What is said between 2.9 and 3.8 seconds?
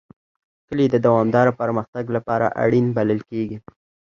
بلل کېږي.